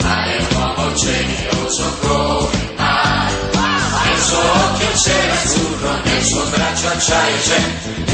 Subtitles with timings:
[0.00, 3.32] ma è un uomo generoso come mai.
[4.04, 7.60] Nel suo occhio c'è l'azzurro, nel suo braccio acciaio c'è,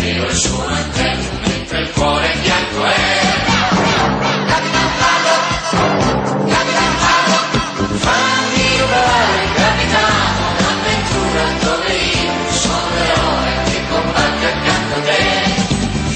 [0.01, 3.21] nero il suo mantello, mentre il cuore bianco è.
[4.47, 5.34] Capitan Palo,
[9.55, 11.67] capitano, un'avventura.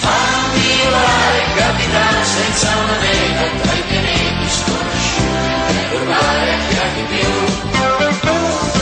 [0.02, 0.62] Fammi
[2.24, 4.11] senza una meta tra i pianeti.
[6.12, 8.81] mare, jak pił.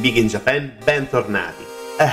[0.00, 1.62] Big in Japan, bentornati.
[1.98, 2.08] Eh,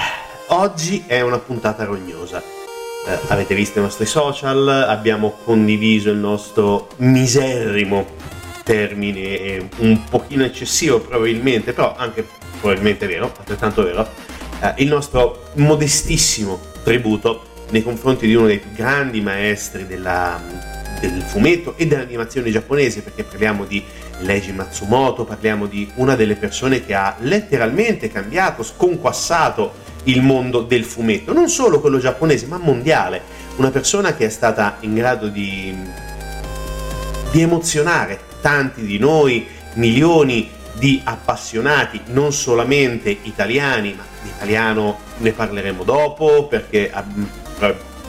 [0.48, 2.44] oggi è una puntata rognosa.
[2.44, 8.06] Eh, avete visto i nostri social, abbiamo condiviso il nostro miserrimo
[8.64, 12.28] termine, eh, un pochino eccessivo probabilmente, però anche
[12.60, 14.06] probabilmente vero, altrettanto vero,
[14.60, 20.42] eh, il nostro modestissimo tributo nei confronti di uno dei più grandi maestri della,
[21.00, 23.82] del fumetto e dell'animazione giapponese, perché parliamo di
[24.20, 30.84] Leiji Matsumoto, parliamo di una delle persone che ha letteralmente cambiato, sconquassato il mondo del
[30.84, 33.22] fumetto, non solo quello giapponese, ma mondiale.
[33.58, 35.76] Una persona che è stata in grado di,
[37.32, 45.32] di emozionare tanti di noi, milioni di appassionati, non solamente italiani, ma di italiano ne
[45.32, 47.04] parleremo dopo, perché ah,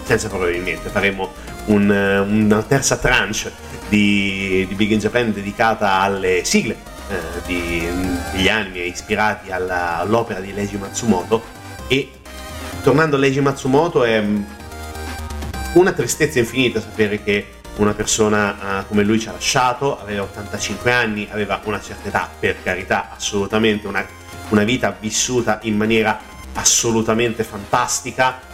[0.08, 1.34] senza probabilmente faremo
[1.66, 3.52] un, una terza tranche
[3.90, 6.76] di, di, Big in Japan dedicata alle sigle
[7.10, 7.86] eh, di,
[8.32, 11.42] degli anime ispirati alla, all'opera di Leiji Matsumoto.
[11.88, 12.10] E
[12.82, 14.24] tornando a Leiji Matsumoto è
[15.74, 17.46] una tristezza infinita sapere che
[17.76, 22.30] una persona uh, come lui ci ha lasciato, aveva 85 anni, aveva una certa età,
[22.40, 24.04] per carità, assolutamente una,
[24.48, 26.18] una vita vissuta in maniera
[26.54, 28.47] assolutamente fantastica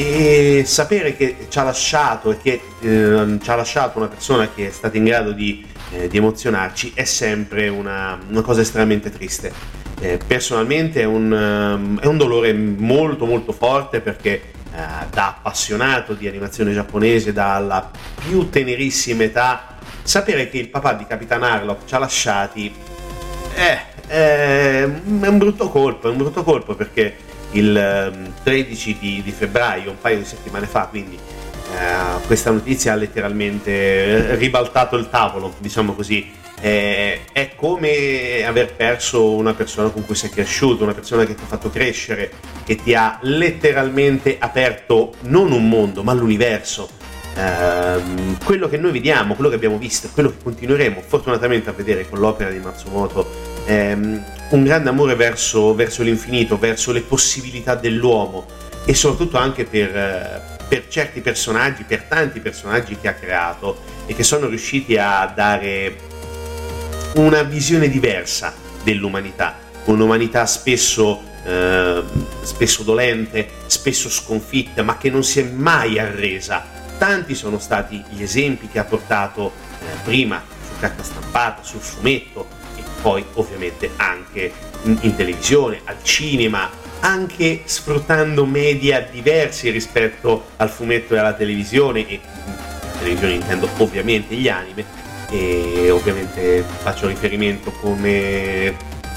[0.00, 4.68] e sapere che ci ha lasciato e che eh, ci ha lasciato una persona che
[4.68, 9.50] è stata in grado di, eh, di emozionarci è sempre una, una cosa estremamente triste.
[10.00, 14.52] Eh, personalmente è un, um, è un, dolore molto molto forte perché
[15.10, 21.42] da appassionato di animazione giapponese dalla più tenerissima età sapere che il papà di Capitan
[21.42, 22.72] Harlock ci ha lasciati
[23.54, 29.90] è, è un brutto colpo, è un brutto colpo perché il 13 di, di, febbraio,
[29.90, 35.94] un paio di settimane fa, quindi eh, questa notizia ha letteralmente ribaltato il tavolo, diciamo
[35.94, 36.36] così.
[36.60, 41.42] Eh, è come aver perso una persona con cui sei cresciuto, una persona che ti
[41.44, 42.32] ha fatto crescere,
[42.64, 46.88] che ti ha letteralmente aperto non un mondo, ma l'universo.
[47.36, 52.08] Eh, quello che noi vediamo, quello che abbiamo visto, quello che continueremo fortunatamente a vedere
[52.08, 58.46] con l'opera di Matsumoto ehm, un grande amore verso, verso, l'infinito, verso le possibilità dell'uomo
[58.84, 64.14] e soprattutto anche per, eh, per, certi personaggi, per tanti personaggi che ha creato e
[64.14, 65.96] che sono riusciti a dare
[67.16, 72.02] una visione diversa dell'umanità, un'umanità spesso, eh,
[72.40, 76.76] spesso dolente, spesso sconfitta, ma che non si è mai arresa.
[76.96, 82.57] Tanti sono stati gli esempi che ha portato eh, prima su carta stampata, sul fumetto,
[83.00, 84.52] poi ovviamente anche
[84.82, 92.08] in, in, televisione, al cinema, anche sfruttando media diversi rispetto al fumetto e alla televisione,
[92.08, 92.20] e in
[92.98, 94.84] televisione intendo ovviamente gli anime,
[95.30, 98.74] e ovviamente faccio riferimento come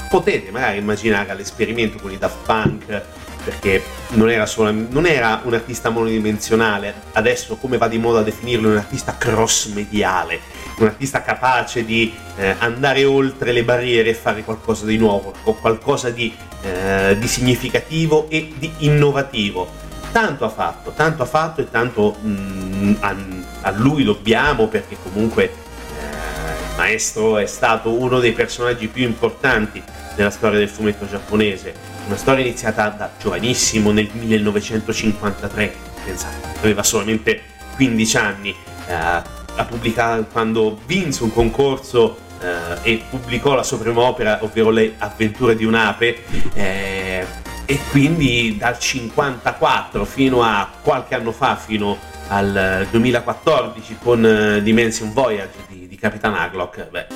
[0.08, 3.02] potete magari immaginare all'esperimento con i Daft Punk,
[3.44, 8.68] perché non era, solo, non era un artista monodimensionale, adesso come va di moda definirlo
[8.68, 10.40] un artista cross-mediale,
[10.78, 16.10] un artista capace di eh, andare oltre le barriere e fare qualcosa di nuovo, qualcosa
[16.10, 19.80] di, eh, di, significativo e di innovativo.
[20.10, 23.16] Tanto ha fatto, tanto ha fatto e tanto mh, a,
[23.62, 29.82] a, lui dobbiamo perché comunque eh, maestro è stato uno dei personaggi più importanti
[30.14, 31.74] della storia del fumetto giapponese,
[32.06, 35.74] una storia iniziata da giovanissimo nel 1953,
[36.04, 37.40] pensate, aveva solamente
[37.76, 38.54] 15 anni,
[38.86, 39.22] eh,
[39.56, 44.94] ha pubblicato quando vinse un concorso eh, e pubblicò la sua prima opera, ovvero Le
[44.98, 47.26] avventure di un'ape, eh,
[47.64, 51.96] e quindi dal 54 fino a qualche anno fa, fino
[52.28, 57.06] al 2014 con uh, Dimension Voyage di, di Capitan Aglock, beh,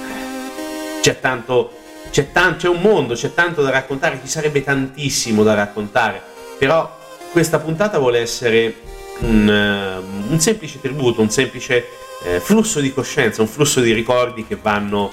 [1.00, 1.73] c'è tanto,
[2.11, 6.23] c'è, tanto, c'è un mondo, c'è tanto da raccontare, ci sarebbe tantissimo da raccontare,
[6.59, 6.97] però
[7.32, 8.75] questa puntata vuole essere
[9.21, 11.87] un, uh, un semplice tributo, un semplice
[12.23, 15.13] uh, flusso di coscienza, un flusso di ricordi che vanno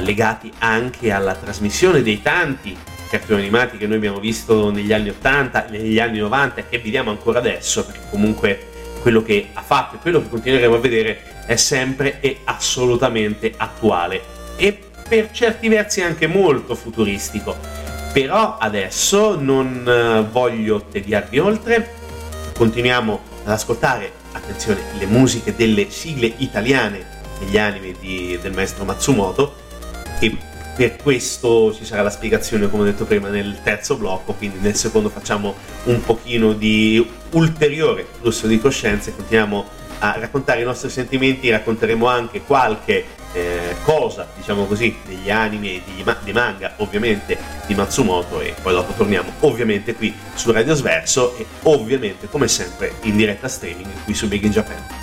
[0.00, 2.76] legati anche alla trasmissione dei tanti
[3.10, 7.10] cartoni animati che noi abbiamo visto negli anni 80, negli anni 90 e che vediamo
[7.10, 8.68] ancora adesso, perché comunque
[9.02, 14.22] quello che ha fatto e quello che continueremo a vedere è sempre e assolutamente attuale
[14.56, 14.78] e
[15.08, 17.56] per certi versi anche molto futuristico.
[18.12, 21.94] Però adesso non eh, voglio tediarvi oltre,
[22.56, 29.54] continuiamo ad ascoltare, attenzione, le musiche delle sigle italiane degli anime di, del maestro Matsumoto
[30.18, 30.36] e
[30.76, 34.76] per questo ci sarà la spiegazione, come ho detto prima, nel terzo blocco, quindi nel
[34.76, 35.54] secondo facciamo
[35.84, 42.06] un pochino di ulteriore flusso di coscienza e continuiamo a raccontare i nostri sentimenti, racconteremo
[42.06, 43.04] anche qualche
[43.82, 45.82] cosa, diciamo così, degli anime e
[46.22, 51.46] dei manga, ovviamente, di Matsumoto e poi dopo torniamo ovviamente qui su Radio Sverso e
[51.62, 54.99] ovviamente, come sempre, in diretta streaming qui su Big in Japan.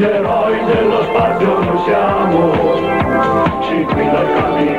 [0.00, 0.20] Che
[4.04, 4.77] l'amore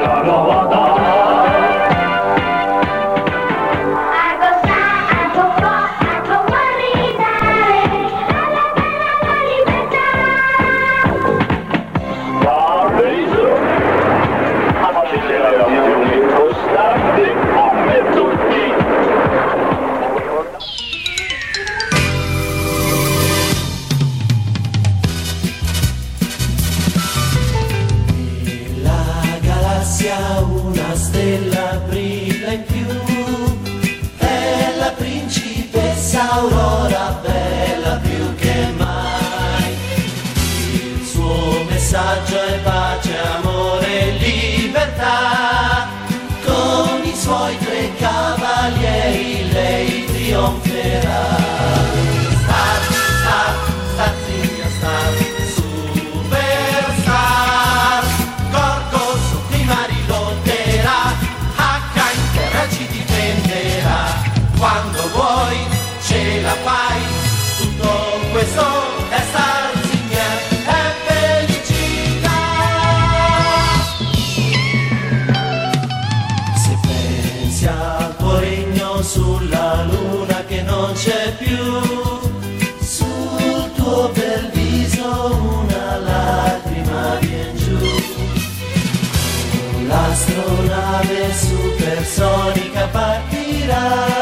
[93.80, 94.19] love.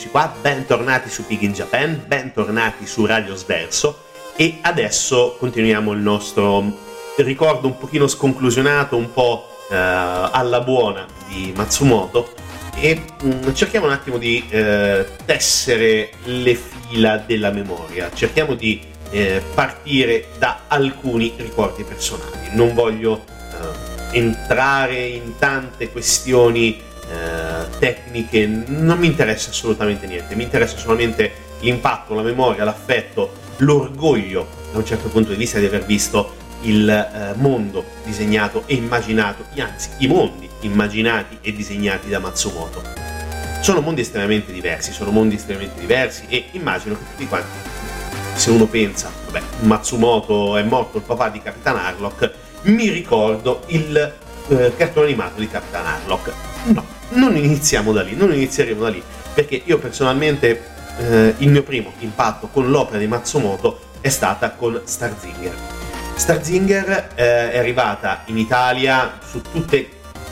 [0.00, 4.04] Rieccoci qua, bentornati su Pig in Japan, bentornati su Radio Sverso.
[4.34, 6.72] E adesso continuiamo il nostro
[7.18, 12.32] ricordo un pochino sconclusionato, un po' eh, alla buona di Matsumoto.
[12.76, 18.80] E mh, mm, cerchiamo un attimo di eh, tessere le fila della memoria, cerchiamo di
[19.10, 22.48] eh, partire da alcuni ricordi personali.
[22.52, 23.22] Non voglio
[24.12, 31.32] eh, entrare in tante questioni eh, tecniche, non mi interessa assolutamente niente, mi interessa solamente
[31.60, 36.88] l'impatto, la memoria, l'affetto, l'orgoglio da un certo punto di vista di aver visto il
[36.88, 42.82] eh, mondo disegnato e immaginato, anzi i mondi immaginati e disegnati da Matsumoto.
[43.60, 47.58] Sono mondi estremamente diversi, sono mondi estremamente diversi e immagino che tutti quanti,
[48.34, 54.14] se uno pensa, vabbè, Matsumoto è morto il papà di Capitan Harlock, mi ricordo il
[54.48, 56.32] eh, cartone animato di Capitan Harlock.
[56.64, 59.02] No, non iniziamo da lì, non inizieremo da lì,
[59.34, 60.62] perché io personalmente
[60.98, 65.54] eh, il mio primo impatto con l'opera di Matsumoto è stata con Starzinger.
[66.14, 69.88] Starzinger eh, è arrivata in Italia su tutte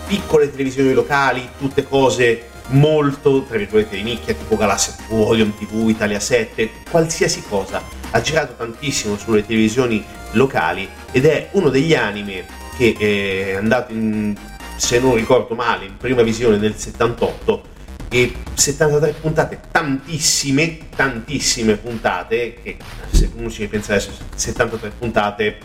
[0.06, 5.88] piccole televisioni locali, tutte cose molto, tra virgolette, di nicchia, tipo Galassia TV, Orion TV,
[5.88, 7.82] Italia 7, qualsiasi cosa.
[8.10, 14.34] Ha girato tantissimo sulle televisioni locali ed è uno degli anime che è andato in,
[14.78, 17.76] se non ricordo male, in prima visione nel 78
[18.08, 22.76] e 73 puntate, tantissime, tantissime puntate, che
[23.10, 25.58] se uno ci pensa adesso, 73 puntate,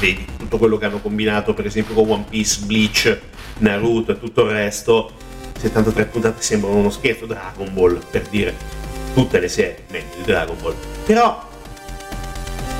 [0.00, 3.20] vedi tutto quello che hanno combinato per esempio con One Piece, Bleach,
[3.58, 5.12] Naruto e tutto il resto,
[5.58, 8.54] 73 puntate sembrano uno scherzo, Dragon Ball per dire,
[9.12, 11.48] tutte le serie, meglio di Dragon Ball, però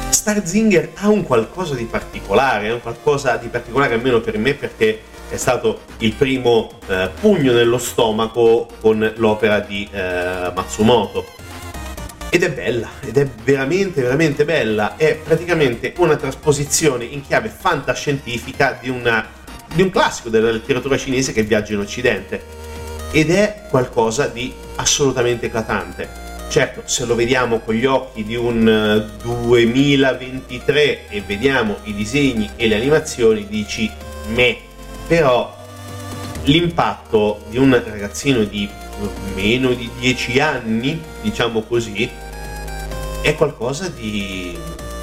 [0.08, 5.14] Starzinger ha un qualcosa di particolare, ha un qualcosa di particolare almeno per me perché
[5.28, 11.26] è stato il primo eh, pugno nello stomaco con l'opera di eh, Matsumoto.
[12.28, 14.96] Ed è bella, ed è veramente, veramente bella.
[14.96, 19.26] È praticamente una trasposizione in chiave fantascientifica di, una,
[19.72, 22.64] di un classico della letteratura cinese che viaggia in Occidente.
[23.10, 26.24] Ed è qualcosa di assolutamente eclatante.
[26.48, 32.50] Certo, se lo vediamo con gli occhi di un 2023 eh, e vediamo i disegni
[32.56, 33.90] e le animazioni, dici
[34.28, 34.58] me
[35.06, 35.54] però
[36.44, 38.68] l'impatto di un ragazzino di
[39.34, 42.08] meno di 10 anni, diciamo così,
[43.20, 44.56] è qualcosa di,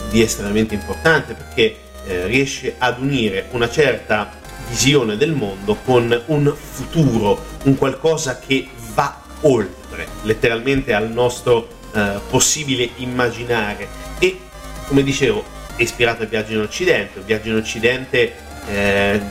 [0.10, 4.32] di estremamente importante perché eh, riesce ad unire una certa
[4.70, 12.20] visione del mondo con un futuro, un qualcosa che va oltre, letteralmente al nostro eh,
[12.30, 13.88] possibile immaginare.
[14.20, 14.40] E
[14.88, 15.44] come dicevo
[15.76, 18.34] è ispirato al viaggio in Occidente, viaggio in Occidente
[18.68, 19.22] eh,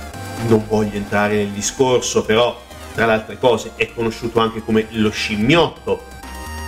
[0.47, 2.61] non voglio entrare nel discorso, però
[2.95, 6.05] tra le altre cose è conosciuto anche come lo scimmiotto,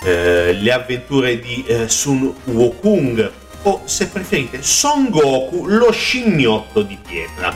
[0.03, 3.31] eh, le avventure di eh, Sun Wukong
[3.63, 7.55] o se preferite Son Goku, lo scimmiotto di pietra.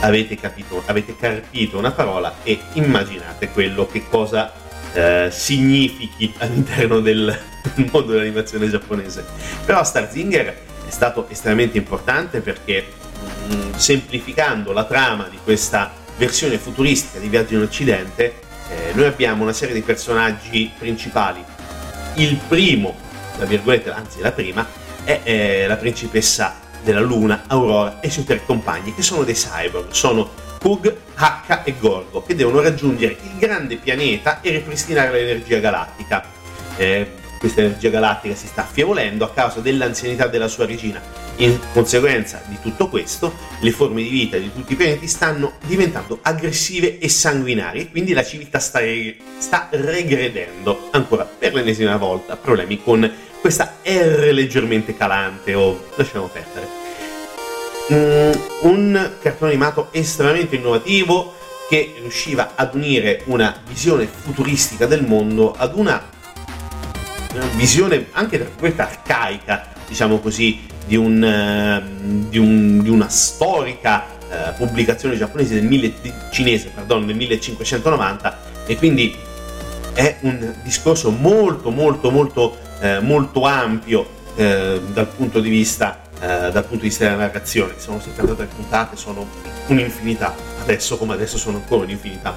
[0.00, 4.52] Avete capito, avete carpito una parola e immaginate quello che cosa
[4.92, 7.36] eh, significhi all'interno del,
[7.90, 9.24] mondo dell'animazione giapponese.
[9.64, 10.46] Però Starzinger
[10.86, 12.86] è stato estremamente importante perché
[13.52, 19.42] Mm, semplificando la trama di questa versione futuristica di Viaggio in Occidente, eh, noi abbiamo
[19.42, 21.44] una serie di personaggi principali.
[22.14, 22.96] Il primo,
[23.36, 24.66] tra virgolette, anzi la prima,
[25.04, 29.34] è eh, la principessa della Luna, Aurora e i suoi tre compagni, che sono dei
[29.34, 35.58] cyborg, sono Pug, H e Gorgo, che devono raggiungere il grande pianeta e ripristinare l'energia
[35.58, 36.24] galattica.
[36.76, 41.00] Eh, questa energia galattica si sta affievolendo a causa dell'anzianità della sua regina.
[41.38, 46.18] In conseguenza di tutto questo, le forme di vita di tutti i pianeti stanno diventando
[46.22, 52.36] aggressive e sanguinarie, quindi la civiltà sta, re- sta regredendo ancora per l'ennesima volta.
[52.36, 56.68] Problemi con questa R leggermente calante o lasciamo perdere.
[57.92, 61.34] Mm, un cartone animato estremamente innovativo
[61.68, 66.02] che riusciva ad unire una visione futuristica del mondo ad una
[67.56, 74.04] visione anche tra virgolette arcaica, diciamo così, di, un, uh, di, un, di una storica
[74.28, 75.92] uh, pubblicazione giapponese del mille,
[76.30, 79.16] cinese pardon, del 1590 e quindi
[79.92, 86.50] è un discorso molto molto molto uh, molto ampio eh, dal, punto di vista, eh,
[86.50, 87.74] dal punto di vista della narrazione.
[87.78, 89.26] Sono 73 puntate, sono
[89.68, 92.34] un'infinità, adesso come adesso sono ancora un'infinità,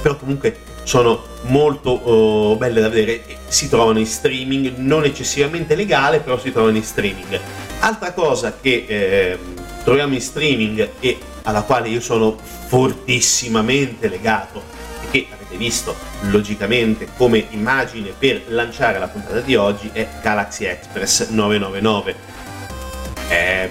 [0.00, 6.20] però comunque sono molto oh, belle da vedere, si trovano in streaming, non eccessivamente legale,
[6.20, 7.38] però si trovano in streaming.
[7.80, 9.38] Altra cosa che eh,
[9.84, 14.62] troviamo in streaming e alla quale io sono fortissimamente legato
[15.02, 20.64] e che avete visto logicamente come immagine per lanciare la puntata di oggi è Galaxy
[20.64, 22.14] Express 999.
[23.28, 23.70] Eh,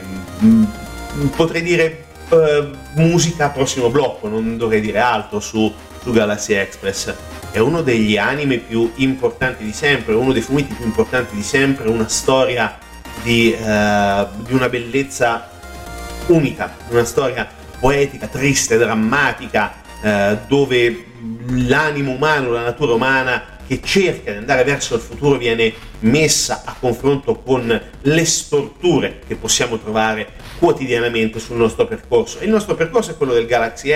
[1.36, 7.14] potrei dire eh, musica prossimo blocco, non dovrei dire altro su, su Galaxy Express.
[7.52, 11.90] È uno degli anime più importanti di sempre, uno dei fumetti più importanti di sempre,
[11.90, 12.80] una storia
[13.26, 15.50] di, eh, di una bellezza
[16.28, 21.06] unica, una storia poetica, triste, drammatica, eh, dove
[21.48, 26.76] l'animo umano, la natura umana che cerca di andare verso il futuro viene messa a
[26.80, 32.44] confronto con le storture che possiamo trovare quotidianamente sul nostro percorso.
[32.44, 33.92] Il nostro percorso è quello del Galaxy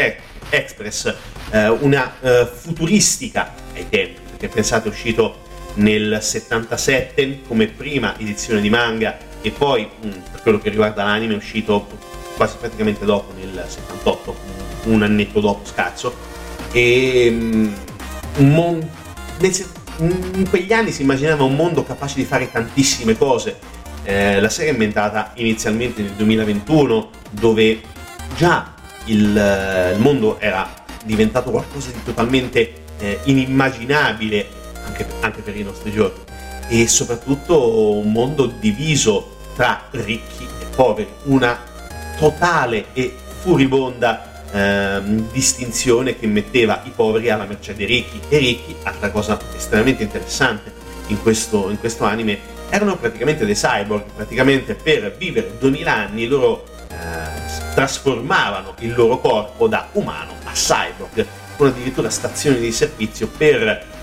[0.49, 1.13] Express,
[1.51, 5.47] eh, una eh, futuristica ai tempi, perché pensate è uscito
[5.79, 11.33] nel 77 come prima edizione di manga e poi mm, per quello che riguarda l'anime
[11.33, 11.87] è uscito
[12.35, 14.35] quasi praticamente dopo nel 78,
[14.85, 16.15] un annetto dopo scazzo
[16.71, 18.87] e un mondo
[19.99, 23.57] in quegli anni si immaginava un mondo capace di fare tantissime cose.
[24.03, 27.81] Eh, la serie è inventata inizialmente nel 2021, dove
[28.37, 28.73] già
[29.05, 35.91] il, il mondo era diventato qualcosa di totalmente eh, inimmaginabile anche, anche per i nostri
[35.91, 36.23] giorni.
[36.67, 41.59] E soprattutto un mondo diviso tra ricchi e poveri, una
[42.17, 48.19] totale e furibonda ehm, distinzione che metteva i poveri alla mercé dei ricchi.
[48.29, 50.71] E ricchi, altra cosa estremamente interessante
[51.07, 56.65] in questo, in questo anime, erano praticamente dei cyborg, praticamente per vivere 2000 anni loro
[56.89, 61.25] eh, trasformavano il loro corpo da umano a cyborg,
[61.57, 63.97] con addirittura stazioni di servizio per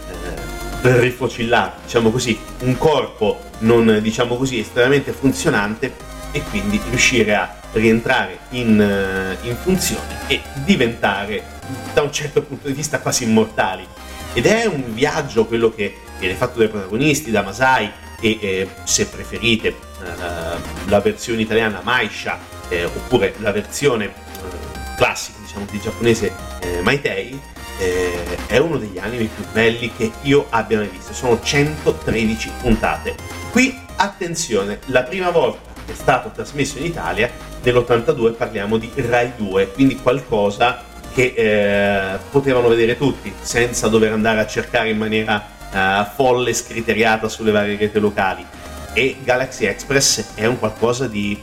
[0.98, 5.94] rifocillare, diciamo così, un corpo non diciamo così estremamente funzionante
[6.32, 11.42] e quindi riuscire a rientrare in, uh, in, funzione e diventare
[11.92, 13.86] da un certo punto di vista quasi immortali.
[14.32, 19.06] Ed è un viaggio quello che viene fatto dai protagonisti, da Masai e eh, se
[19.06, 26.32] preferite uh, la versione italiana Maisha eh, oppure la versione uh, classica diciamo di giapponese
[26.60, 27.38] eh, Maitei
[27.78, 31.12] eh, è uno degli anime più belli che io abbia mai visto.
[31.12, 33.14] Sono 113 puntate.
[33.50, 37.30] Qui attenzione, la prima volta è stato trasmesso in Italia
[37.62, 44.40] nell'82 parliamo di Rai 2, quindi qualcosa che eh, potevano vedere tutti senza dover andare
[44.40, 48.44] a cercare in maniera eh, folle scriteriata sulle varie reti locali.
[48.92, 51.40] E Galaxy Express è un qualcosa di,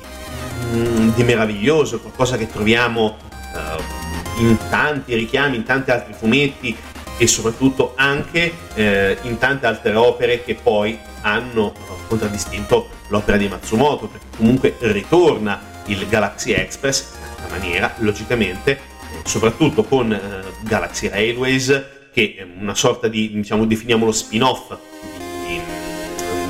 [0.74, 3.18] mm, di meraviglioso, qualcosa che troviamo
[3.56, 4.03] eh,
[4.38, 6.76] in tanti richiami, in tanti altri fumetti
[7.18, 11.74] e soprattutto anche eh, in tante altre opere che poi hanno
[12.08, 18.80] contraddistinto l'opera di Matsumoto, perché comunque ritorna il Galaxy Express in una maniera, logicamente,
[19.24, 20.20] soprattutto con eh,
[20.62, 24.76] Galaxy Railways, che è una sorta di, diciamo, definiamolo spin-off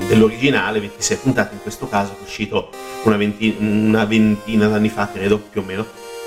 [0.08, 2.70] dell'originale, 26 puntate in questo caso, è uscito
[3.04, 5.86] una ventina, una ventina d'anni fa, credo, più o meno,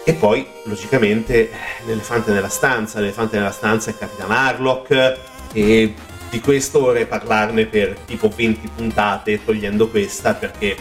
[0.09, 1.51] e poi, logicamente,
[1.85, 3.01] l'elefante nella stanza.
[3.01, 5.19] L'elefante nella stanza è Capitan Harlock
[5.53, 5.95] e
[6.31, 10.77] di questo vorrei parlarne per tipo 20 puntate, togliendo questa, perché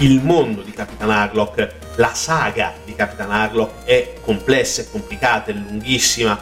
[0.00, 5.54] il mondo di Capitan Harlock, la saga di Capitan Harlock è complessa, è complicata, è
[5.54, 6.38] lunghissima.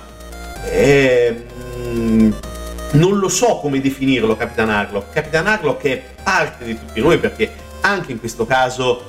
[0.64, 2.32] E, mm,
[2.94, 5.12] non lo so come definirlo Capitan Harlock.
[5.12, 9.04] Capitan Harlock è parte di tutti noi perché anche in questo caso eh,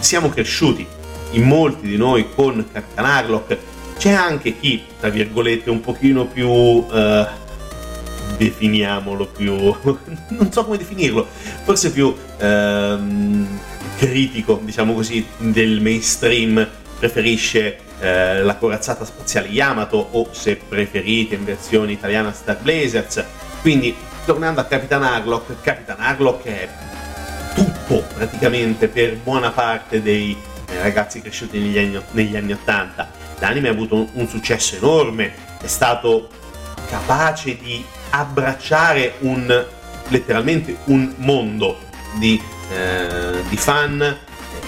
[0.00, 1.00] siamo cresciuti
[1.32, 3.58] in molti di noi con Capitan Harlock.
[3.98, 6.48] C'è anche chi, tra virgolette, un pochino più...
[6.92, 7.40] Eh,
[8.36, 9.54] definiamolo più,
[10.28, 11.26] non so come definirlo,
[11.62, 13.46] forse più ehm,
[13.98, 16.66] critico, diciamo così, del mainstream,
[16.98, 23.24] preferisce eh, la corazzata spaziale Yamato o se preferite in versione italiana Star Blazers.
[23.60, 26.68] Quindi, tornando a Capitan Harlock, Capitan Harlock è
[27.54, 30.36] tutto praticamente per buona parte dei
[30.72, 33.10] eh, ragazzi cresciuti negli anni, negli anni 80.
[33.38, 36.28] L'anime ha avuto un, un successo enorme, è stato
[36.88, 39.64] capace di abbracciare un,
[40.08, 41.78] letteralmente un mondo
[42.18, 42.40] di,
[42.72, 44.18] eh, di fan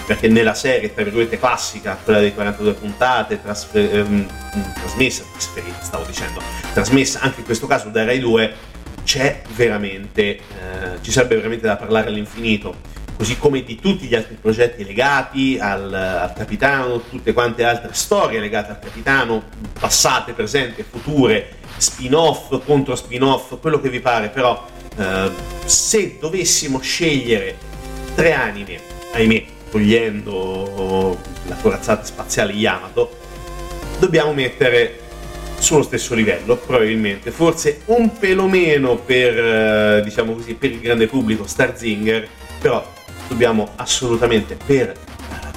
[0.05, 4.27] perché nella serie, tra virgolette, classica, quella dei 42 puntate, trasfer- ehm,
[4.75, 6.41] trasmessa, trasferita, stavo dicendo,
[6.73, 8.53] trasmessa anche in questo caso da Rai 2,
[9.03, 10.41] c'è veramente, eh,
[11.01, 12.75] ci sarebbe veramente da parlare all'infinito.
[13.15, 18.39] Così come di tutti gli altri progetti legati al, al, capitano, tutte quante altre storie
[18.39, 19.43] legate al capitano,
[19.79, 24.65] passate, presenti, future, spin-off, contro spin-off, quello che vi pare, però
[24.97, 25.31] eh,
[25.65, 27.55] se dovessimo scegliere
[28.15, 28.79] tre anime,
[29.13, 33.17] ahimè, togliendo la corazzata spaziale Yamato,
[33.99, 34.99] dobbiamo mettere
[35.57, 41.07] sullo stesso livello, probabilmente, forse un pelo meno per, eh, diciamo così, per il grande
[41.07, 42.27] pubblico Starzinger,
[42.59, 42.93] però
[43.27, 44.95] dobbiamo assolutamente per eh,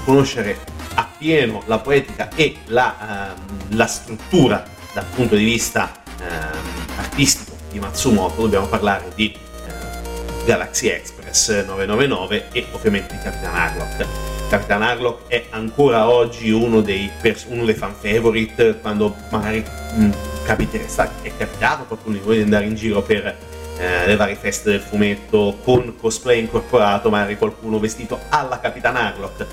[0.05, 0.59] conoscere
[0.95, 7.79] appieno la poetica e la, uh, la struttura dal punto di vista uh, artistico di
[7.79, 14.07] Matsumoto, dobbiamo parlare di uh, Galaxy Express 999 e ovviamente di Capitan Harlock.
[14.49, 19.63] Capitan Harlock è ancora oggi uno dei, pers- uno dei fan favorite quando magari
[19.95, 20.11] mh,
[20.45, 20.85] capiterà,
[21.23, 23.37] è capitato qualcuno di voi di andare in giro per
[23.79, 29.47] eh, le varie feste del fumetto con cosplay incorporato, magari qualcuno vestito alla Capitan Harlock.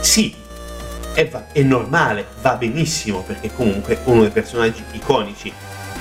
[0.00, 0.34] Sì,
[1.14, 5.52] è, va- è normale, va benissimo perché comunque uno dei personaggi iconici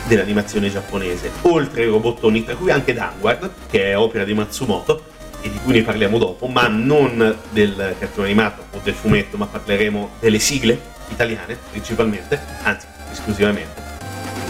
[0.07, 5.03] dell'animazione giapponese, oltre ai robottoni, tra cui anche Danward, che è opera di Matsumoto,
[5.41, 9.45] e di cui ne parliamo dopo, ma non del cartone animato o del fumetto, ma
[9.45, 10.79] parleremo delle sigle
[11.09, 13.81] italiane principalmente, anzi esclusivamente.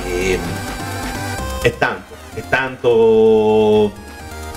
[0.06, 0.42] E ehm,
[1.62, 2.09] è tanto,
[2.40, 3.92] è tanto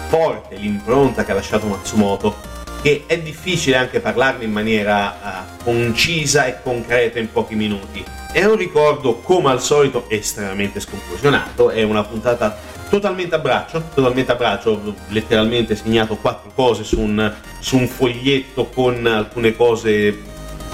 [0.08, 2.50] forte l'impronta che ha lasciato Matsumoto
[2.82, 8.04] che è difficile anche parlarne in maniera uh, concisa e concreta in pochi minuti.
[8.32, 12.58] È un ricordo, come al solito, estremamente sconclusionato, è una puntata
[12.90, 18.66] totalmente a braccio, totalmente a braccio, letteralmente segnato quattro cose su un, su un foglietto
[18.66, 20.20] con alcune cose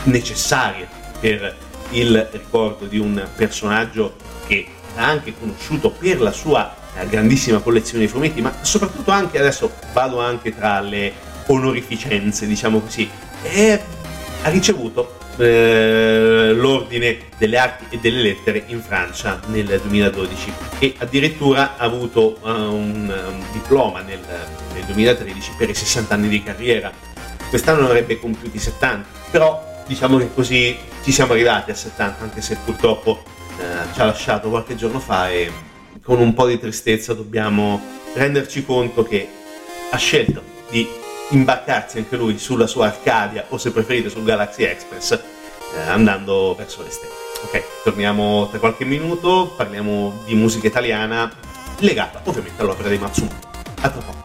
[0.04, 0.88] necessarie
[1.20, 1.54] per
[1.90, 4.14] il ricordo di un personaggio
[4.46, 4.66] che
[4.96, 6.74] ha anche conosciuto per la sua
[7.08, 11.12] grandissima collezione di fumetti, ma soprattutto anche adesso vado anche tra le
[11.46, 13.08] onorificenze, diciamo così,
[13.42, 13.80] e
[14.42, 21.76] ha ricevuto eh, l'ordine delle arti e delle lettere in Francia nel 2012 e addirittura
[21.76, 24.18] ha avuto uh, un, diploma nel,
[24.74, 26.90] nel 2013 per i 60 anni di carriera.
[27.48, 32.58] Quest'anno avrebbe compiuti 70, però diciamo che così ci siamo arrivati a 70, anche se
[32.64, 33.22] purtroppo
[33.58, 35.50] eh, ci ha lasciato qualche giorno fa e
[36.08, 37.78] con un po' di tristezza dobbiamo
[38.14, 39.28] renderci conto che
[39.90, 40.40] ha scelto
[40.70, 40.88] di
[41.28, 46.82] imbarcarsi anche lui sulla sua Arcadia o se preferite sul Galaxy Express eh, andando verso
[46.82, 47.14] l'esterno.
[47.42, 51.30] Ok, torniamo tra qualche minuto, parliamo di musica italiana
[51.80, 53.46] legata ovviamente all'opera di Matsumoto.
[53.82, 54.17] A tra poco.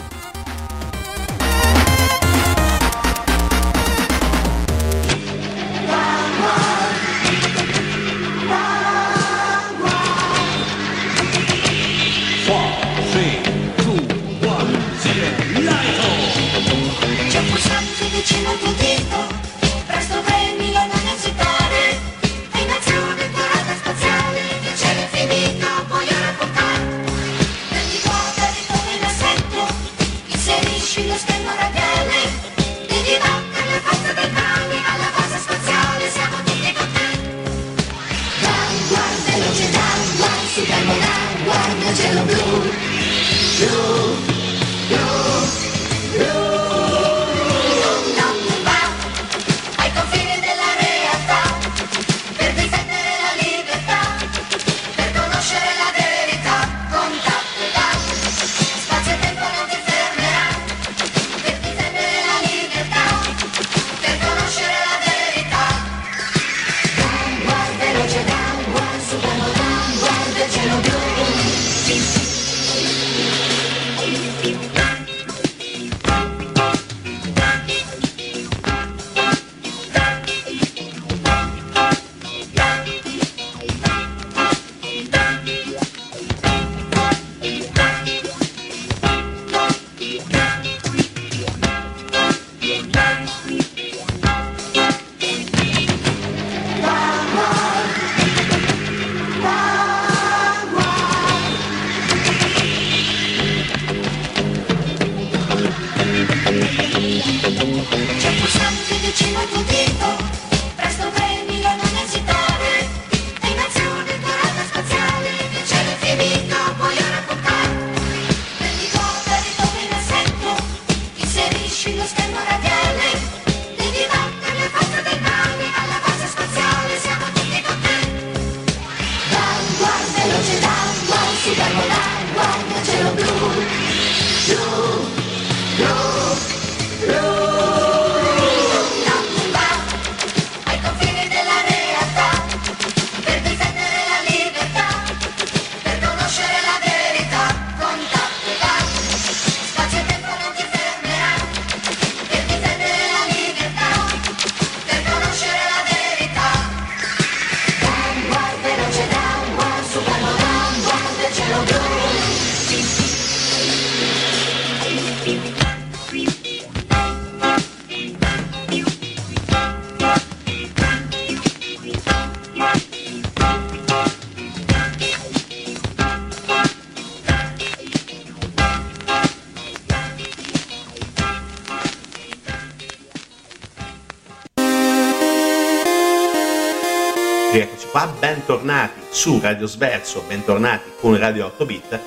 [188.45, 191.99] Bentornati su Radio Sverso, bentornati con Radio 8 Bit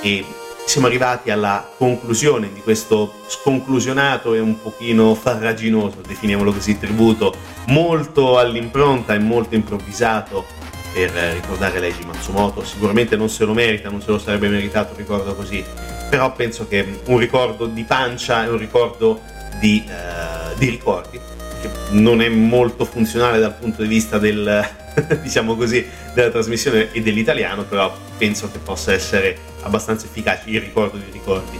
[0.00, 0.24] e
[0.64, 7.34] siamo arrivati alla conclusione di questo sconclusionato e un pochino farraginoso, definiamolo così, tributo
[7.66, 10.46] molto all'impronta e molto improvvisato
[10.92, 12.62] per ricordare Leiji Matsumoto.
[12.62, 15.64] Sicuramente non se lo merita, non se lo sarebbe meritato un ricordo così,
[16.08, 19.22] però penso che un ricordo di pancia è un ricordo
[19.58, 21.18] di, uh, di ricordi,
[21.60, 24.78] che non è molto funzionale dal punto di vista del,
[25.22, 30.96] diciamo così, della trasmissione e dell'italiano, però penso che possa essere abbastanza efficace il ricordo
[30.96, 31.58] dei ricordi.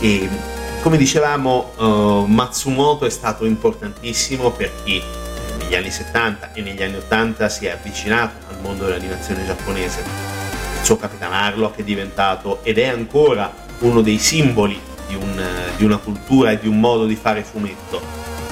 [0.00, 0.28] E
[0.82, 5.00] come dicevamo, uh, Matsumoto è stato importantissimo per chi
[5.58, 10.00] negli anni 70 e negli anni 80 si è avvicinato al mondo dell'animazione giapponese.
[10.00, 15.42] Il suo Capitan Harlock è diventato ed è ancora uno dei simboli di, un,
[15.76, 18.00] di una cultura e di un modo di fare fumetto,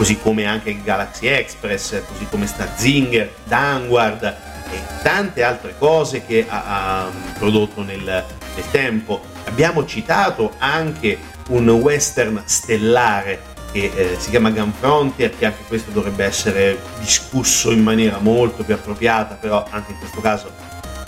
[0.01, 6.47] così come anche il Galaxy Express, così come Starzinger, Danguard e tante altre cose che
[6.49, 9.21] ha, ha prodotto nel, nel tempo.
[9.45, 15.91] Abbiamo citato anche un western stellare che eh, si chiama Gun Frontier, che anche questo
[15.91, 20.51] dovrebbe essere discusso in maniera molto più appropriata, però anche in questo caso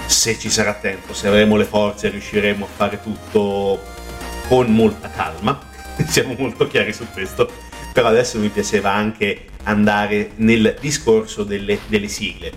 [0.05, 3.81] se ci sarà tempo, se avremo le forze, riusciremo a fare tutto
[4.49, 5.59] con molta calma,
[6.07, 12.09] siamo molto chiari su questo, però adesso mi piaceva anche andare nel discorso delle, delle
[12.09, 12.53] sigle.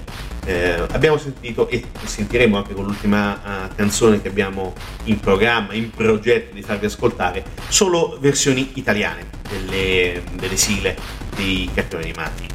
[0.46, 4.74] Eh, abbiamo sentito e sentiremo anche con l'ultima uh, canzone che abbiamo
[5.06, 10.96] in programma, in progetto di farvi ascoltare, solo versioni italiane delle, delle sigle
[11.36, 12.48] dei cartoni animati.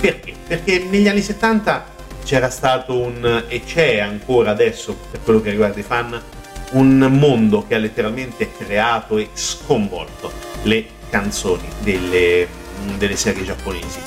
[0.00, 0.34] Perché?
[0.46, 5.80] Perché negli anni 70 c'era stato un, e c'è ancora adesso per quello che riguarda
[5.80, 6.20] i fan,
[6.72, 10.30] un mondo che ha letteralmente creato e sconvolto
[10.64, 12.46] le canzoni delle,
[12.96, 14.00] delle serie giapponesi.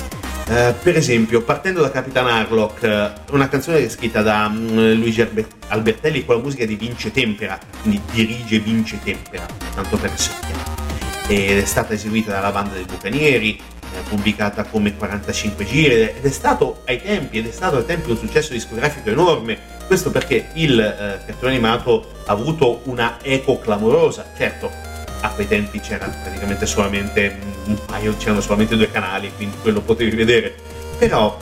[0.44, 5.26] Uh, per esempio, partendo da Capitan Harlock, uh, una canzone scritta da um, Luigi
[5.68, 10.80] Albertelli con la musica di Vince Tempera, quindi dirige Vince Tempera, tanto per essere chiaro.
[11.28, 16.30] Ed è stata eseguita dalla banda dei Bucanieri, uh, pubblicata come 45 giri ed è
[16.30, 20.72] stato ai tempi, ed è stato ai tempi un successo discografico enorme, questo perché il
[20.72, 24.26] uh, cartone animato ha avuto una eco clamorosa.
[24.36, 24.91] Certo,
[25.22, 30.14] a quei tempi c'era praticamente solamente un paio, c'erano solamente due canali, quindi quello potevi
[30.14, 30.54] vedere.
[30.98, 31.38] Però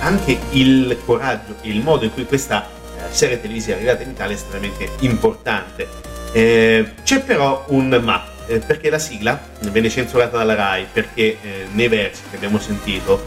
[0.00, 4.10] anche il coraggio e il modo in cui questa eh, serie televisiva è arrivata in
[4.10, 5.88] Italia è estremamente importante.
[6.32, 9.40] Eh, c'è però un ma, eh, perché la sigla
[9.70, 13.26] venne censurata dalla RAI perché eh, nei versi che abbiamo sentito,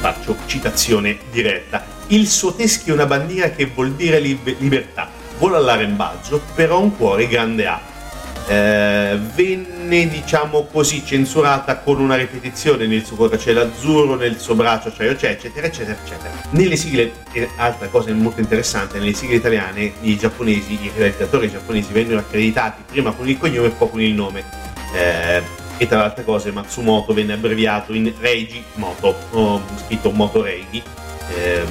[0.00, 5.56] faccio citazione diretta, il suo teschio è una bandiera che vuol dire lib- libertà vola
[5.56, 7.80] all'arembaggio, però un cuore grande ha.
[8.46, 14.54] Eh, venne, diciamo così, censurata con una ripetizione nel suo cuore c'è l'azzurro, nel suo
[14.54, 16.30] braccio c'è c'è, eccetera, eccetera, eccetera.
[16.50, 17.12] Nelle sigle,
[17.56, 23.12] altra cosa molto interessante, nelle sigle italiane i giapponesi, i realizzatori giapponesi vennero accreditati prima
[23.12, 24.44] con il cognome e poi con il nome.
[24.92, 25.42] Eh,
[25.76, 30.82] e tra le altre cose Matsumoto venne abbreviato in Reiji Moto, oh, scritto Moto Reigi.
[31.34, 31.64] Eh,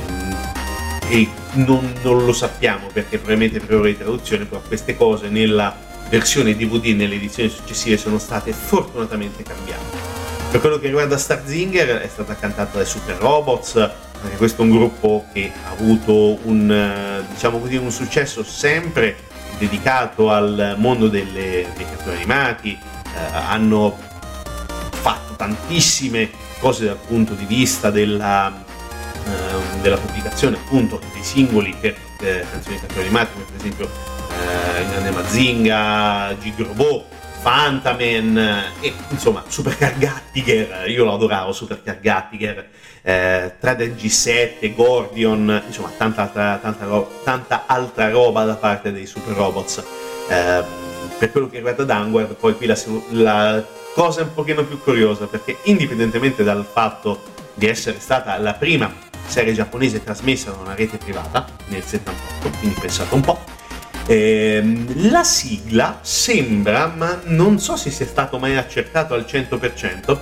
[1.10, 5.76] e non, non, lo sappiamo perché probabilmente per ora di traduzione, però queste cose nella
[6.10, 9.98] versione DVD nelle edizioni successive sono state fortunatamente cambiate.
[10.52, 14.72] Per quello che riguarda Starzinger è stata cantata dai Super Robots, anche questo è un
[14.72, 19.16] gruppo che ha avuto un, diciamo così, un successo sempre
[19.58, 23.98] dedicato al mondo delle, dei cartoni animati, eh, hanno
[24.90, 28.68] fatto tantissime cose dal punto di vista della,
[29.30, 33.90] Ehm, della pubblicazione appunto dei singoli per eh, canzoni cartoni animati come per esempio
[34.40, 37.06] eh, Inanne Mazinga, Gigrobot,
[37.42, 38.38] Fantaman
[38.82, 42.70] e insomma Supercar Gattiger, io lo adoravo Supercar Gattiger,
[43.02, 49.06] eh, Tradent G7, Gordion, insomma tanta altra, tanta, ro- tanta altra roba da parte dei
[49.06, 49.84] Super Robots.
[50.30, 50.64] Eh,
[51.18, 52.78] per quello che riguarda Danguard, poi qui la,
[53.12, 57.22] la cosa è un pochino più curiosa perché indipendentemente dal fatto
[57.54, 58.92] di essere stata la prima
[59.26, 63.59] serie giapponese trasmessa da una rete privata nel 78, quindi pensate un po'.
[64.10, 64.64] Eh,
[65.12, 70.20] la sigla sembra, ma non so se sia stato mai accertato al 100%,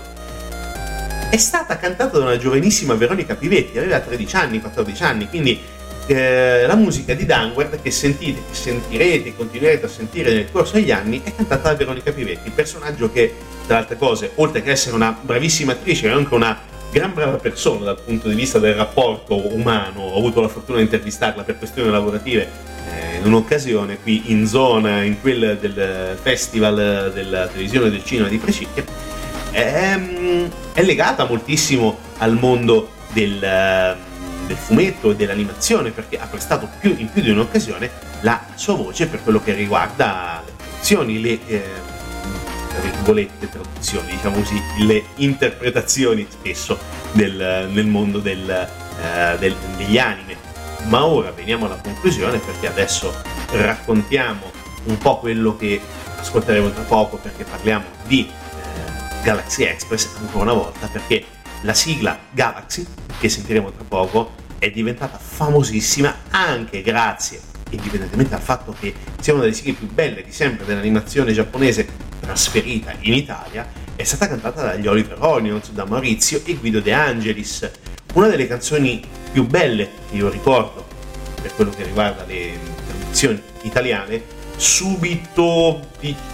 [1.30, 5.58] è stata cantata da una giovanissima Veronica Pivetti, aveva 13 anni, 14 anni, quindi
[6.06, 10.92] eh, la musica di Danguard che sentite, che sentirete, continuerete a sentire nel corso degli
[10.92, 13.34] anni, è cantata da Veronica Pivetti, personaggio che,
[13.68, 16.60] tra altre cose, oltre che essere una bravissima attrice, è anche una
[16.92, 20.84] gran brava persona dal punto di vista del rapporto umano, ho avuto la fortuna di
[20.84, 22.76] intervistarla per questioni lavorative
[23.28, 28.84] un'occasione qui in zona, in quel del festival della televisione del cinema di Precicchia,
[29.52, 30.00] è,
[30.74, 37.10] è, legata moltissimo al mondo del, del fumetto e dell'animazione perché ha prestato più, in
[37.12, 37.90] più di un'occasione
[38.22, 41.64] la sua voce per quello che riguarda le produzioni, le eh,
[42.82, 46.78] virgolette traduzioni, diciamo così, le interpretazioni spesso
[47.12, 50.47] del, nel mondo del, eh, del, degli anime.
[50.86, 53.14] Ma ora veniamo alla conclusione perché adesso
[53.52, 54.52] raccontiamo
[54.86, 55.82] un po' quello che
[56.20, 61.26] ascolteremo tra poco perché parliamo di eh, Galaxy Express ancora una volta perché
[61.62, 62.86] la sigla Galaxy
[63.20, 69.44] che sentiremo tra poco è diventata famosissima anche grazie indipendentemente dal fatto che sia una
[69.44, 71.88] delle sigle più belle di sempre dell'animazione giapponese
[72.20, 77.70] trasferita in Italia, è stata cantata dagli Oliver Onions, da Maurizio e Guido De Angelis.
[78.14, 80.86] Una delle canzoni più belle che io ricordo
[81.42, 84.22] per quello che riguarda le traduzioni italiane,
[84.56, 85.82] subito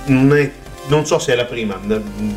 [0.06, 1.80] non, so se è la prima,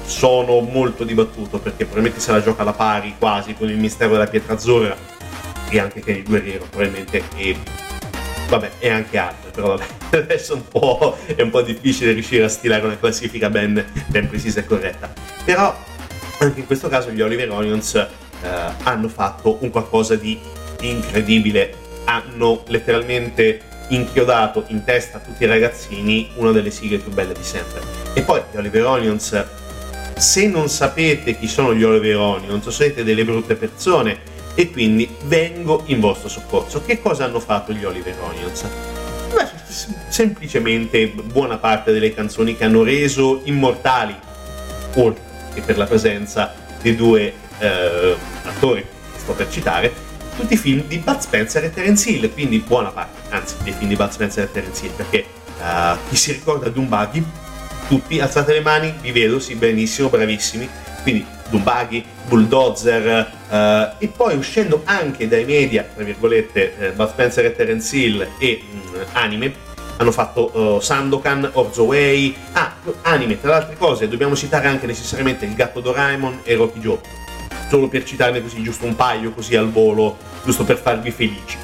[0.04, 4.26] sono molto dibattuto perché probabilmente se la gioca alla pari quasi con il mistero della
[4.26, 4.96] pietra azzurra
[5.68, 7.56] e anche che il guerriero probabilmente e
[8.48, 9.86] vabbè e anche altre però vabbè
[10.18, 14.60] adesso un po', è un po' difficile riuscire a stilare una classifica ben, ben precisa
[14.60, 15.12] e corretta.
[15.44, 15.76] Però
[16.38, 18.06] anche in questo caso gli Oliver Onions
[18.42, 18.48] eh,
[18.82, 20.38] hanno fatto un qualcosa di
[20.80, 27.32] incredibile hanno letteralmente inchiodato in testa a tutti i ragazzini una delle sigle più belle
[27.32, 27.80] di sempre
[28.14, 29.44] e poi gli Oliver Onions
[30.16, 35.82] se non sapete chi sono gli Oliver Onions siete delle brutte persone e quindi vengo
[35.86, 36.82] in vostro soccorso.
[36.82, 38.64] Che cosa hanno fatto gli Oliver Onions?
[39.34, 39.46] Beh,
[40.08, 44.16] semplicemente buona parte delle canzoni che hanno reso immortali,
[44.94, 45.22] oltre
[45.52, 49.92] che per la presenza dei due eh, attori che sto per citare,
[50.36, 53.88] tutti i film di Bud Spencer e Terence Hill, quindi buona parte, anzi, dei film
[53.88, 55.24] di Bud Spencer e Terence Hill, perché
[55.58, 57.24] uh, chi si ricorda di un buggy,
[57.88, 60.68] tutti alzate le mani, vi vedo, sì, benissimo, bravissimi,
[61.02, 67.44] quindi Dumbaghi, Bulldozer eh, e poi uscendo anche dai media, tra virgolette, eh, Bud Spencer
[67.44, 69.54] e Terence Hill e mh, mm, anime,
[69.98, 74.86] hanno fatto uh, Sandokan, Orzo Way, ah, anime, tra le altre cose dobbiamo citare anche
[74.86, 76.98] necessariamente il gatto Doraemon e Rocky Joe,
[77.68, 81.56] solo per citarne così giusto un paio così al volo, giusto per farvi felici.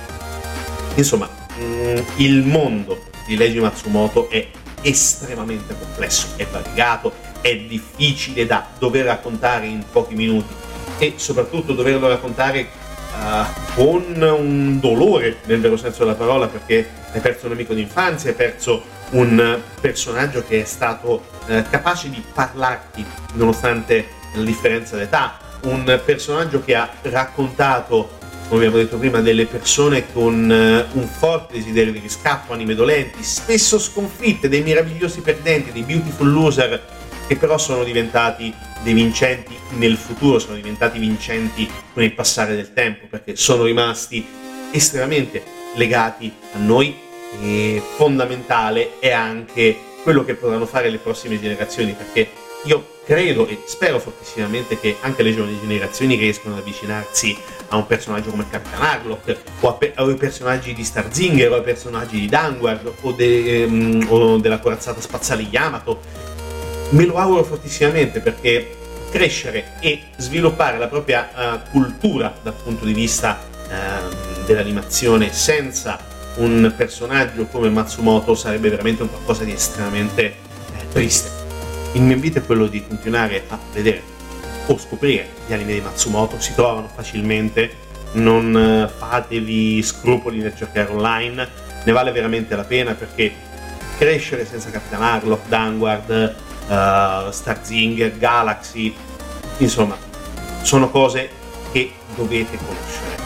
[0.95, 1.29] Insomma,
[1.59, 4.47] mm, il mondo di Leiji Matsumoto è
[4.83, 10.53] estremamente complesso, è variegato, è difficile da dover raccontare in pochi minuti
[10.99, 12.69] e soprattutto doverlo raccontare
[13.15, 18.31] uh, con un dolore nel vero senso della parola perché hai perso un amico d'infanzia,
[18.31, 25.39] hai perso un personaggio che è stato uh, capace di parlarti nonostante la differenza d'età,
[25.63, 28.21] un personaggio che ha raccontato
[28.53, 33.23] come abbiamo detto prima, delle persone con uh, un forte desiderio di riscatto, anime dolenti,
[33.23, 36.85] spesso sconfitte, dei meravigliosi perdenti, dei beautiful loser
[37.27, 38.53] che però sono diventati
[38.83, 44.23] dei vincenti nel futuro, sono diventati vincenti con il passare del tempo, perché sono rimasti
[44.71, 45.43] estremamente
[45.77, 46.95] legati a noi.
[47.41, 52.29] E fondamentale è anche quello che potranno fare le prossime generazioni, perché
[52.65, 57.37] io credo e spero fortissimamente che anche le giovani generazioni riescano ad avvicinarsi
[57.69, 61.63] a un personaggio come Captain Harlock o, a pe- ai personaggi di Starzinger o ai
[61.63, 66.01] personaggi di Danguard o, de- um, o della corazzata spaziale Yamato
[66.91, 68.77] me lo auguro fortissimamente perché
[69.11, 76.73] crescere e sviluppare la propria uh, cultura dal punto di vista uh, dell'animazione senza un
[76.77, 81.42] personaggio come Matsumoto sarebbe veramente un qualcosa di estremamente eh, triste.
[81.95, 84.03] Il mio invito è quello di continuare a vedere
[84.67, 87.71] o scoprire gli anime di Matsumoto, si trovano facilmente,
[88.13, 91.49] non uh, fatevi scrupoli nel cercare online,
[91.85, 93.33] ne vale veramente la pena perché
[93.99, 96.35] crescere senza Capitan Harlock, Danguard,
[96.67, 98.95] uh, Starzinger, Galaxy,
[99.59, 99.97] insomma,
[100.63, 101.29] sono cose
[101.73, 103.21] che dovete conoscere.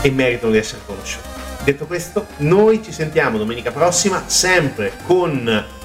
[0.00, 1.28] E meritano di essere conosciute.
[1.62, 5.80] Detto questo, noi ci sentiamo domenica prossima, sempre con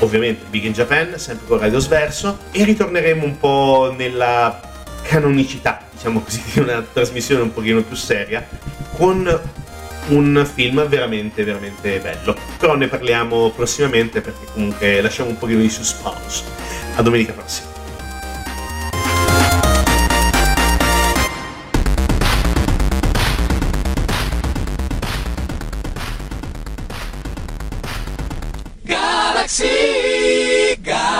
[0.00, 4.60] ovviamente Big in Japan, sempre con Radio Sverso, e ritorneremo un po' nella
[5.02, 8.46] canonicità, diciamo così, di una trasmissione un pochino più seria,
[8.96, 9.40] con
[10.08, 12.36] un film veramente veramente bello.
[12.58, 16.44] Però ne parliamo prossimamente perché comunque lasciamo un pochino di suspense.
[16.96, 17.76] A domenica prossima.
[28.82, 29.77] Galaxy,